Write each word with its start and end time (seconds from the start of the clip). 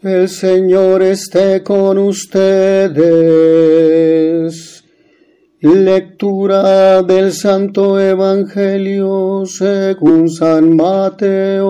El 0.00 0.28
Señor 0.28 1.02
esté 1.02 1.64
con 1.64 1.98
ustedes. 1.98 2.94
Lectura 5.60 7.02
del 7.02 7.32
Santo 7.32 7.98
Evangelio 7.98 9.42
según 9.44 10.28
San 10.28 10.76
Mateo. 10.76 11.64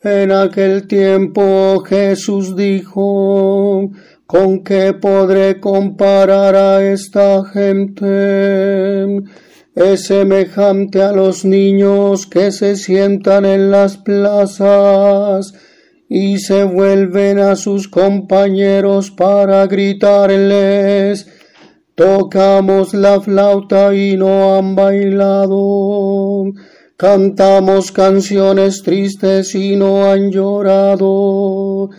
En 0.00 0.30
aquel 0.30 0.86
tiempo 0.86 1.80
Jesús 1.80 2.54
dijo, 2.54 3.90
¿con 4.24 4.62
qué 4.62 4.92
podré 4.92 5.58
comparar 5.58 6.54
a 6.54 6.92
esta 6.92 7.44
gente? 7.46 9.24
Es 9.74 10.04
semejante 10.04 11.02
a 11.02 11.10
los 11.10 11.44
niños 11.44 12.28
que 12.28 12.52
se 12.52 12.76
sientan 12.76 13.44
en 13.44 13.72
las 13.72 13.96
plazas 13.96 15.54
y 16.08 16.38
se 16.38 16.64
vuelven 16.64 17.38
a 17.38 17.56
sus 17.56 17.88
compañeros 17.88 19.10
para 19.10 19.66
gritarles 19.66 21.26
Tocamos 21.98 22.94
la 22.94 23.20
flauta 23.20 23.92
y 23.92 24.16
no 24.16 24.54
han 24.54 24.76
bailado. 24.76 26.44
Cantamos 26.96 27.90
canciones 27.90 28.84
tristes 28.84 29.52
y 29.56 29.74
no 29.74 30.08
han 30.08 30.30
llorado. 30.30 31.90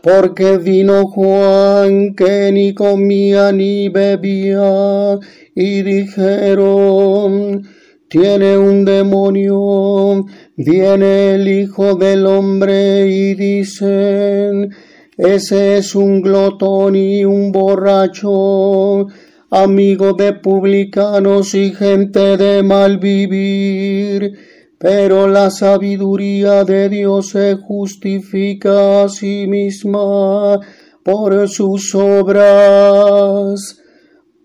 Porque 0.00 0.58
vino 0.58 1.06
Juan 1.06 2.14
que 2.14 2.52
ni 2.52 2.72
comía 2.72 3.50
ni 3.50 3.88
bebía 3.88 5.18
y 5.56 5.82
dijeron 5.82 7.66
tiene 8.08 8.56
un 8.56 8.84
demonio, 8.84 10.24
viene 10.56 11.34
el 11.34 11.46
Hijo 11.46 11.94
del 11.94 12.26
Hombre 12.26 13.06
y 13.06 13.34
dicen, 13.34 14.70
ese 15.18 15.78
es 15.78 15.94
un 15.94 16.22
glotón 16.22 16.96
y 16.96 17.24
un 17.24 17.52
borracho, 17.52 19.06
amigo 19.50 20.12
de 20.12 20.32
publicanos 20.32 21.54
y 21.54 21.72
gente 21.72 22.36
de 22.36 22.62
mal 22.62 22.98
vivir. 22.98 24.32
Pero 24.78 25.26
la 25.26 25.50
sabiduría 25.50 26.62
de 26.64 26.88
Dios 26.88 27.30
se 27.30 27.56
justifica 27.56 29.02
a 29.02 29.08
sí 29.08 29.46
misma 29.48 30.60
por 31.02 31.48
sus 31.48 31.94
obras. 31.96 33.77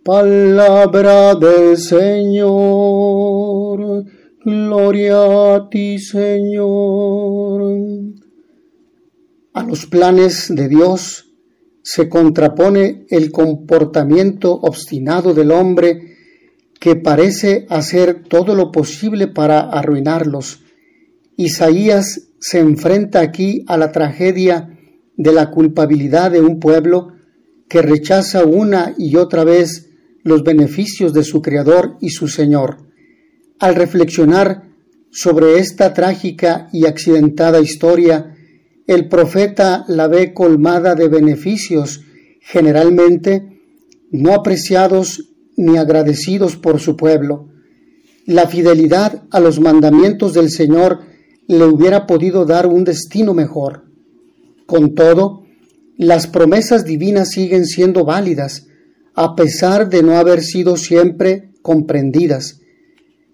Palabra 0.04 1.34
del 1.36 1.78
Señor. 1.78 2.04
Gloria 4.44 5.56
a 5.56 5.70
ti, 5.70 5.98
Señor. 5.98 7.64
A 9.54 9.64
los 9.64 9.86
planes 9.86 10.54
de 10.54 10.68
Dios 10.68 11.32
se 11.84 12.10
contrapone 12.10 13.06
el 13.10 13.32
comportamiento 13.32 14.52
obstinado 14.52 15.34
del 15.34 15.52
hombre 15.52 16.18
que 16.82 16.98
parece 16.98 17.66
hacer 17.70 18.24
todo 18.28 18.56
lo 18.56 18.74
posible 18.74 19.28
para 19.28 19.62
arruinarlos. 19.62 20.64
Isaías 21.38 22.28
se 22.42 22.60
enfrenta 22.60 23.22
aquí 23.22 23.64
a 23.68 23.78
la 23.78 23.94
tragedia 23.94 24.78
de 25.16 25.32
la 25.32 25.50
culpabilidad 25.50 26.32
de 26.32 26.42
un 26.42 26.60
pueblo 26.60 27.14
que 27.70 27.82
rechaza 27.82 28.44
una 28.44 28.94
y 28.98 29.16
otra 29.16 29.46
vez 29.46 29.92
los 30.24 30.44
beneficios 30.44 31.14
de 31.14 31.24
su 31.24 31.42
Creador 31.42 31.98
y 32.02 32.10
su 32.10 32.28
Señor. 32.28 32.78
Al 33.60 33.76
reflexionar 33.76 34.70
sobre 35.12 35.60
esta 35.60 35.94
trágica 35.94 36.70
y 36.72 36.86
accidentada 36.86 37.62
historia, 37.62 38.36
el 38.88 39.08
profeta 39.08 39.86
la 39.88 40.08
ve 40.08 40.34
colmada 40.34 40.96
de 40.96 41.08
beneficios, 41.08 42.02
generalmente 42.42 43.62
no 44.12 44.34
apreciados 44.34 45.30
ni 45.56 45.78
agradecidos 45.78 46.56
por 46.56 46.80
su 46.80 46.98
pueblo. 46.98 47.50
La 48.26 48.48
fidelidad 48.48 49.24
a 49.32 49.40
los 49.40 49.60
mandamientos 49.60 50.34
del 50.34 50.50
Señor 50.50 51.02
le 51.48 51.66
hubiera 51.66 52.08
podido 52.08 52.46
dar 52.46 52.68
un 52.68 52.84
destino 52.84 53.34
mejor. 53.34 53.84
Con 54.66 54.96
todo, 54.96 55.44
las 55.98 56.28
promesas 56.28 56.86
divinas 56.86 57.32
siguen 57.32 57.66
siendo 57.66 58.06
válidas, 58.06 58.68
a 59.16 59.36
pesar 59.36 59.90
de 59.90 60.04
no 60.04 60.18
haber 60.18 60.42
sido 60.42 60.78
siempre 60.78 61.52
comprendidas. 61.62 62.60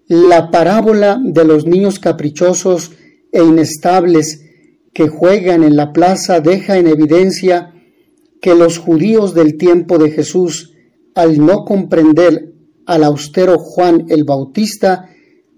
La 0.08 0.52
parábola 0.52 1.20
de 1.24 1.46
los 1.46 1.66
niños 1.66 2.00
caprichosos 2.00 2.92
e 3.32 3.44
inestables 3.44 4.46
que 4.94 5.08
juegan 5.08 5.64
en 5.64 5.76
la 5.76 5.94
plaza 5.94 6.42
deja 6.42 6.78
en 6.78 6.88
evidencia 6.88 7.74
que 8.42 8.56
los 8.56 8.78
judíos 8.78 9.34
del 9.34 9.58
tiempo 9.58 9.98
de 9.98 10.12
Jesús, 10.12 10.74
al 11.16 11.38
no 11.38 11.66
comprender 11.66 12.54
al 12.86 13.04
austero 13.04 13.58
Juan 13.60 14.06
el 14.10 14.24
Bautista, 14.24 15.10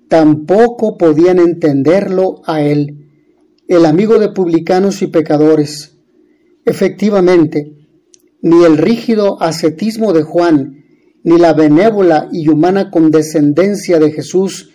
tampoco 0.09 0.98
podían 0.98 1.40
entenderlo 1.40 2.42
a 2.46 2.62
él, 2.62 3.08
el 3.68 3.86
amigo 3.86 4.20
de 4.20 4.30
publicanos 4.30 5.02
y 5.02 5.08
pecadores. 5.08 5.98
Efectivamente, 6.66 7.81
ni 8.41 8.63
el 8.63 8.78
rígido 8.78 9.41
ascetismo 9.41 10.13
de 10.13 10.24
Juan, 10.24 10.84
ni 11.24 11.38
la 11.38 11.53
benévola 11.53 12.29
y 12.31 12.47
humana 12.50 12.90
condescendencia 12.90 14.00
de 14.00 14.12
Jesús 14.12 14.72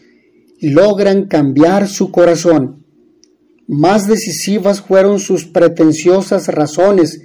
logran 0.61 1.27
cambiar 1.27 1.89
su 1.89 2.11
corazón. 2.11 2.85
Más 3.67 4.07
decisivas 4.07 4.81
fueron 4.81 5.19
sus 5.19 5.45
pretenciosas 5.45 6.49
razones 6.49 7.21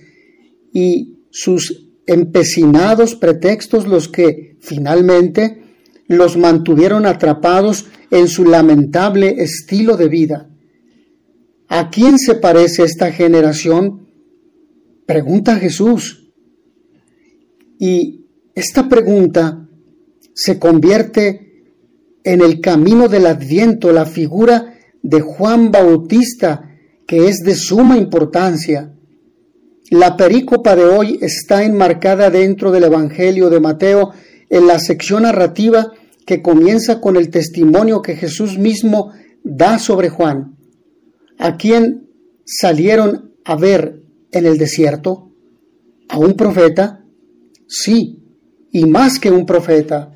y 0.73 1.19
sus 1.29 1.87
empecinados 2.07 3.15
pretextos 3.15 3.87
los 3.87 4.07
que, 4.07 4.57
finalmente, 4.59 5.61
los 6.07 6.35
mantuvieron 6.35 7.05
atrapados 7.05 7.85
en 8.09 8.27
su 8.27 8.43
lamentable 8.45 9.35
estilo 9.37 9.97
de 9.97 10.09
vida. 10.09 10.49
¿A 11.67 11.89
quién 11.89 12.19
se 12.19 12.35
parece 12.35 12.83
esta 12.83 13.11
generación? 13.11 14.07
Pregunta 15.05 15.55
Jesús. 15.55 16.20
Y 17.81 18.27
esta 18.53 18.87
pregunta 18.87 19.67
se 20.35 20.59
convierte 20.59 21.63
en 22.23 22.41
el 22.41 22.61
camino 22.61 23.07
del 23.07 23.25
adviento, 23.25 23.91
la 23.91 24.05
figura 24.05 24.75
de 25.01 25.21
Juan 25.21 25.71
Bautista, 25.71 26.69
que 27.07 27.27
es 27.27 27.37
de 27.37 27.55
suma 27.55 27.97
importancia. 27.97 28.93
La 29.89 30.15
perícopa 30.15 30.75
de 30.75 30.83
hoy 30.83 31.17
está 31.23 31.63
enmarcada 31.63 32.29
dentro 32.29 32.71
del 32.71 32.83
Evangelio 32.83 33.49
de 33.49 33.59
Mateo 33.59 34.11
en 34.51 34.67
la 34.67 34.77
sección 34.77 35.23
narrativa 35.23 35.91
que 36.27 36.43
comienza 36.43 37.01
con 37.01 37.15
el 37.15 37.31
testimonio 37.31 38.03
que 38.03 38.15
Jesús 38.15 38.59
mismo 38.59 39.11
da 39.43 39.79
sobre 39.79 40.09
Juan, 40.09 40.55
a 41.39 41.57
quien 41.57 42.11
salieron 42.45 43.33
a 43.43 43.55
ver 43.55 44.03
en 44.31 44.45
el 44.45 44.59
desierto, 44.59 45.31
a 46.09 46.19
un 46.19 46.35
profeta, 46.35 47.00
Sí, 47.73 48.19
y 48.69 48.85
más 48.85 49.17
que 49.17 49.31
un 49.31 49.45
profeta. 49.45 50.13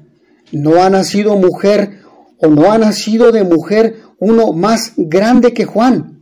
No 0.51 0.83
ha 0.83 0.89
nacido 0.89 1.37
mujer 1.37 2.01
o 2.37 2.47
no 2.47 2.69
ha 2.69 2.77
nacido 2.77 3.31
de 3.31 3.45
mujer 3.45 4.01
uno 4.19 4.51
más 4.51 4.91
grande 4.97 5.53
que 5.53 5.63
Juan. 5.63 6.19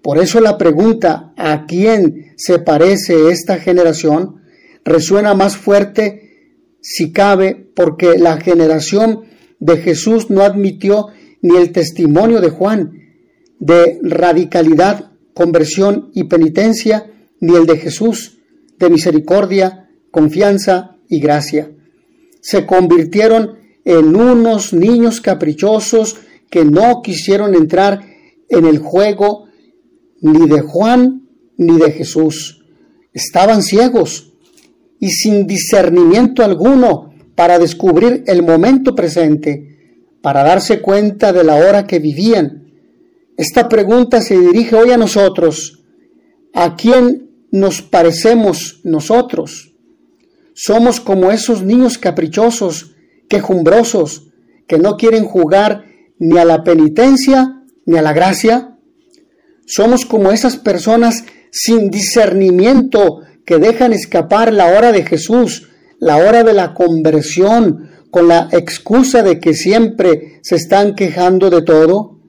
Por 0.00 0.16
eso 0.16 0.40
la 0.40 0.56
pregunta 0.56 1.34
¿a 1.36 1.66
quién 1.66 2.32
se 2.36 2.58
parece 2.58 3.28
esta 3.28 3.58
generación? 3.58 4.40
resuena 4.86 5.34
más 5.34 5.56
fuerte 5.56 6.78
si 6.80 7.12
cabe 7.12 7.70
porque 7.74 8.18
la 8.18 8.38
generación 8.38 9.24
de 9.60 9.78
Jesús 9.78 10.30
no 10.30 10.42
admitió 10.42 11.08
ni 11.42 11.56
el 11.56 11.72
testimonio 11.72 12.40
de 12.40 12.50
Juan 12.50 13.00
de 13.58 13.98
radicalidad, 14.02 15.12
conversión 15.34 16.10
y 16.14 16.24
penitencia, 16.24 17.10
ni 17.40 17.54
el 17.54 17.66
de 17.66 17.78
Jesús 17.78 18.38
de 18.78 18.90
misericordia, 18.90 19.83
confianza 20.14 20.96
y 21.08 21.18
gracia. 21.18 21.72
Se 22.40 22.64
convirtieron 22.64 23.58
en 23.84 24.14
unos 24.14 24.72
niños 24.72 25.20
caprichosos 25.20 26.18
que 26.48 26.64
no 26.64 27.02
quisieron 27.02 27.52
entrar 27.56 28.00
en 28.48 28.64
el 28.64 28.78
juego 28.78 29.46
ni 30.20 30.48
de 30.48 30.60
Juan 30.60 31.26
ni 31.56 31.78
de 31.78 31.90
Jesús. 31.90 32.64
Estaban 33.12 33.60
ciegos 33.64 34.32
y 35.00 35.10
sin 35.10 35.48
discernimiento 35.48 36.44
alguno 36.44 37.12
para 37.34 37.58
descubrir 37.58 38.22
el 38.28 38.44
momento 38.44 38.94
presente, 38.94 40.06
para 40.22 40.44
darse 40.44 40.80
cuenta 40.80 41.32
de 41.32 41.42
la 41.42 41.56
hora 41.56 41.88
que 41.88 41.98
vivían. 41.98 42.72
Esta 43.36 43.68
pregunta 43.68 44.20
se 44.20 44.38
dirige 44.38 44.76
hoy 44.76 44.92
a 44.92 44.96
nosotros. 44.96 45.82
¿A 46.52 46.76
quién 46.76 47.30
nos 47.50 47.82
parecemos 47.82 48.80
nosotros? 48.84 49.73
Somos 50.54 51.00
como 51.00 51.30
esos 51.30 51.62
niños 51.62 51.98
caprichosos, 51.98 52.94
quejumbrosos, 53.28 54.28
que 54.66 54.78
no 54.78 54.96
quieren 54.96 55.24
jugar 55.24 55.84
ni 56.18 56.38
a 56.38 56.44
la 56.44 56.62
penitencia 56.62 57.62
ni 57.86 57.98
a 57.98 58.02
la 58.02 58.12
gracia. 58.12 58.78
Somos 59.66 60.06
como 60.06 60.30
esas 60.30 60.56
personas 60.56 61.24
sin 61.50 61.90
discernimiento 61.90 63.20
que 63.44 63.58
dejan 63.58 63.92
escapar 63.92 64.52
la 64.52 64.66
hora 64.66 64.92
de 64.92 65.04
Jesús, 65.04 65.68
la 65.98 66.16
hora 66.16 66.44
de 66.44 66.52
la 66.52 66.72
conversión, 66.72 67.90
con 68.10 68.28
la 68.28 68.48
excusa 68.52 69.22
de 69.22 69.40
que 69.40 69.54
siempre 69.54 70.38
se 70.42 70.54
están 70.56 70.94
quejando 70.94 71.50
de 71.50 71.62
todo. 71.62 72.20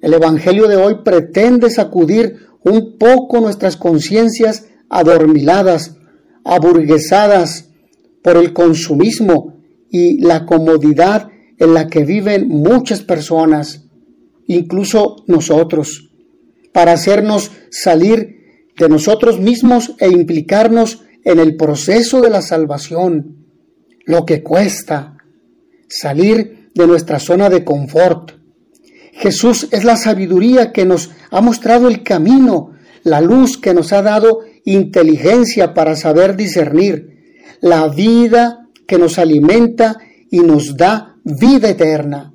El 0.00 0.14
Evangelio 0.14 0.66
de 0.66 0.76
hoy 0.76 1.02
pretende 1.04 1.70
sacudir 1.70 2.46
un 2.64 2.96
poco 2.98 3.40
nuestras 3.40 3.76
conciencias 3.76 4.66
adormiladas, 4.88 5.96
aburguesadas 6.44 7.70
por 8.22 8.36
el 8.36 8.52
consumismo 8.52 9.60
y 9.90 10.20
la 10.20 10.46
comodidad 10.46 11.28
en 11.58 11.74
la 11.74 11.88
que 11.88 12.04
viven 12.04 12.48
muchas 12.48 13.02
personas, 13.02 13.84
incluso 14.46 15.24
nosotros, 15.26 16.10
para 16.72 16.92
hacernos 16.92 17.50
salir 17.70 18.40
de 18.78 18.88
nosotros 18.88 19.40
mismos 19.40 19.94
e 19.98 20.08
implicarnos 20.08 21.02
en 21.24 21.38
el 21.38 21.56
proceso 21.56 22.20
de 22.20 22.30
la 22.30 22.40
salvación, 22.40 23.46
lo 24.06 24.24
que 24.24 24.42
cuesta 24.42 25.16
salir 25.88 26.70
de 26.74 26.86
nuestra 26.86 27.18
zona 27.18 27.50
de 27.50 27.64
confort. 27.64 28.32
Jesús 29.12 29.68
es 29.70 29.84
la 29.84 29.96
sabiduría 29.96 30.72
que 30.72 30.86
nos 30.86 31.10
ha 31.30 31.40
mostrado 31.40 31.88
el 31.88 32.02
camino, 32.02 32.72
la 33.02 33.20
luz 33.20 33.58
que 33.58 33.74
nos 33.74 33.92
ha 33.92 34.02
dado 34.02 34.40
inteligencia 34.64 35.74
para 35.74 35.96
saber 35.96 36.36
discernir, 36.36 37.08
la 37.60 37.88
vida 37.88 38.68
que 38.86 38.98
nos 38.98 39.18
alimenta 39.18 39.98
y 40.30 40.40
nos 40.40 40.76
da 40.76 41.16
vida 41.24 41.68
eterna. 41.68 42.32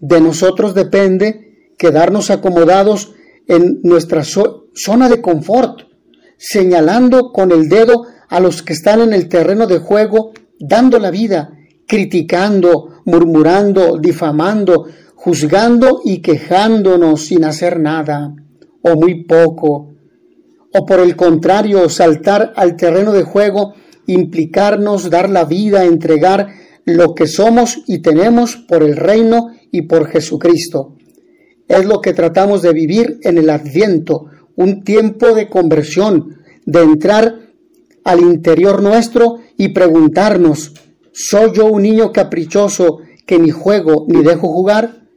De 0.00 0.20
nosotros 0.20 0.74
depende 0.74 1.72
quedarnos 1.78 2.30
acomodados 2.30 3.14
en 3.46 3.80
nuestra 3.82 4.22
zona 4.24 5.08
de 5.08 5.20
confort, 5.20 5.82
señalando 6.36 7.32
con 7.32 7.52
el 7.52 7.68
dedo 7.68 8.06
a 8.28 8.40
los 8.40 8.62
que 8.62 8.72
están 8.72 9.00
en 9.00 9.12
el 9.12 9.28
terreno 9.28 9.66
de 9.66 9.78
juego, 9.78 10.32
dando 10.58 10.98
la 10.98 11.10
vida, 11.10 11.52
criticando, 11.86 13.02
murmurando, 13.04 13.98
difamando, 13.98 14.86
juzgando 15.14 16.00
y 16.04 16.20
quejándonos 16.20 17.26
sin 17.26 17.44
hacer 17.44 17.80
nada, 17.80 18.34
o 18.82 18.96
muy 18.96 19.24
poco, 19.24 19.95
o 20.72 20.86
por 20.86 21.00
el 21.00 21.16
contrario, 21.16 21.88
saltar 21.88 22.52
al 22.56 22.76
terreno 22.76 23.12
de 23.12 23.22
juego, 23.22 23.74
implicarnos, 24.06 25.10
dar 25.10 25.30
la 25.30 25.44
vida, 25.44 25.84
entregar 25.84 26.48
lo 26.84 27.14
que 27.14 27.26
somos 27.26 27.82
y 27.86 28.00
tenemos 28.00 28.56
por 28.56 28.82
el 28.82 28.96
reino 28.96 29.50
y 29.72 29.82
por 29.82 30.08
Jesucristo. 30.08 30.96
Es 31.68 31.84
lo 31.84 32.00
que 32.00 32.12
tratamos 32.12 32.62
de 32.62 32.72
vivir 32.72 33.18
en 33.22 33.38
el 33.38 33.50
Adviento, 33.50 34.26
un 34.54 34.84
tiempo 34.84 35.34
de 35.34 35.48
conversión, 35.48 36.38
de 36.64 36.82
entrar 36.82 37.40
al 38.04 38.20
interior 38.20 38.82
nuestro 38.82 39.38
y 39.56 39.68
preguntarnos, 39.70 40.74
¿soy 41.12 41.50
yo 41.54 41.66
un 41.66 41.82
niño 41.82 42.12
caprichoso 42.12 42.98
que 43.26 43.38
ni 43.38 43.50
juego 43.50 44.06
ni 44.08 44.22
dejo 44.22 44.48
jugar? 44.48 45.08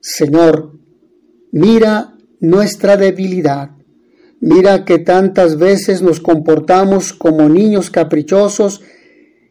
Señor, 0.00 0.72
mira 1.52 2.16
nuestra 2.40 2.96
debilidad. 2.96 3.75
Mira 4.40 4.84
que 4.84 4.98
tantas 4.98 5.58
veces 5.58 6.02
nos 6.02 6.20
comportamos 6.20 7.12
como 7.12 7.48
niños 7.48 7.90
caprichosos 7.90 8.82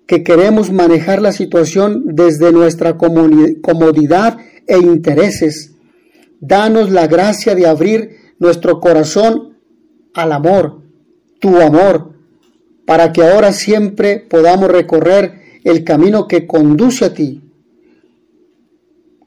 que 0.08 0.24
queremos 0.24 0.72
manejar 0.72 1.22
la 1.22 1.32
situación 1.32 2.04
desde 2.06 2.52
nuestra 2.52 2.96
comodidad 2.98 4.38
e 4.68 4.78
intereses 4.78 5.76
Danos 6.40 6.92
la 6.92 7.08
gracia 7.08 7.56
de 7.56 7.66
abrir 7.66 8.18
nuestro 8.40 8.80
corazón 8.80 9.58
al 10.14 10.32
amor, 10.32 10.82
tu 11.40 11.60
amor, 11.60 12.14
para 12.86 13.12
que 13.12 13.24
ahora 13.24 13.52
siempre 13.52 14.20
podamos 14.20 14.70
recorrer 14.70 15.60
el 15.64 15.84
camino 15.84 16.28
que 16.28 16.46
conduce 16.46 17.06
a 17.06 17.14
ti, 17.14 17.42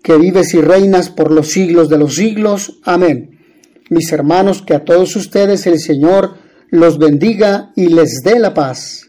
que 0.03 0.17
vives 0.17 0.55
y 0.55 0.61
reinas 0.61 1.11
por 1.11 1.33
los 1.33 1.49
siglos 1.49 1.89
de 1.89 1.99
los 1.99 2.15
siglos. 2.15 2.79
Amén. 2.85 3.38
Mis 3.91 4.13
hermanos, 4.13 4.63
que 4.63 4.75
a 4.75 4.85
todos 4.85 5.17
ustedes 5.17 5.67
el 5.67 5.79
Señor 5.79 6.37
los 6.71 6.99
bendiga 6.99 7.73
y 7.75 7.89
les 7.89 8.21
dé 8.23 8.39
la 8.39 8.55
paz. 8.55 9.08